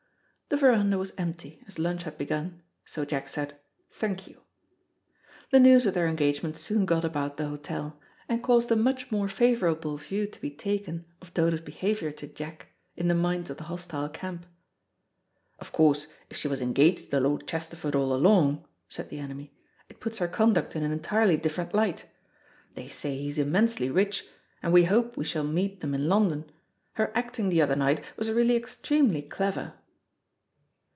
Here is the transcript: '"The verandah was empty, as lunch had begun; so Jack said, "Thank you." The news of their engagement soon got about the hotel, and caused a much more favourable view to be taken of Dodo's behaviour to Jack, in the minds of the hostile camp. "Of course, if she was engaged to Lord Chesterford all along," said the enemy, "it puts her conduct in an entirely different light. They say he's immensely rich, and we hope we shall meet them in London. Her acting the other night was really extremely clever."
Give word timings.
'"The 0.51 0.57
verandah 0.57 0.97
was 0.97 1.13
empty, 1.17 1.63
as 1.65 1.79
lunch 1.79 2.03
had 2.03 2.17
begun; 2.17 2.61
so 2.83 3.05
Jack 3.05 3.29
said, 3.29 3.55
"Thank 3.89 4.27
you." 4.27 4.41
The 5.49 5.61
news 5.61 5.85
of 5.85 5.93
their 5.93 6.09
engagement 6.09 6.57
soon 6.57 6.85
got 6.85 7.05
about 7.05 7.37
the 7.37 7.47
hotel, 7.47 7.97
and 8.27 8.43
caused 8.43 8.69
a 8.69 8.75
much 8.75 9.09
more 9.13 9.29
favourable 9.29 9.95
view 9.95 10.27
to 10.27 10.41
be 10.41 10.51
taken 10.51 11.05
of 11.21 11.33
Dodo's 11.33 11.61
behaviour 11.61 12.11
to 12.11 12.27
Jack, 12.27 12.67
in 12.97 13.07
the 13.07 13.13
minds 13.15 13.49
of 13.49 13.55
the 13.55 13.63
hostile 13.63 14.09
camp. 14.09 14.45
"Of 15.57 15.71
course, 15.71 16.07
if 16.29 16.35
she 16.35 16.49
was 16.49 16.59
engaged 16.61 17.11
to 17.11 17.21
Lord 17.21 17.47
Chesterford 17.47 17.95
all 17.95 18.13
along," 18.13 18.67
said 18.89 19.07
the 19.09 19.19
enemy, 19.19 19.53
"it 19.87 20.01
puts 20.01 20.17
her 20.17 20.27
conduct 20.27 20.75
in 20.75 20.83
an 20.83 20.91
entirely 20.91 21.37
different 21.37 21.73
light. 21.73 22.07
They 22.75 22.89
say 22.89 23.17
he's 23.17 23.39
immensely 23.39 23.89
rich, 23.89 24.27
and 24.61 24.73
we 24.73 24.83
hope 24.83 25.15
we 25.15 25.23
shall 25.23 25.45
meet 25.45 25.79
them 25.79 25.93
in 25.93 26.09
London. 26.09 26.51
Her 26.95 27.09
acting 27.15 27.47
the 27.47 27.61
other 27.61 27.77
night 27.77 28.01
was 28.17 28.29
really 28.29 28.57
extremely 28.57 29.21
clever." 29.21 29.75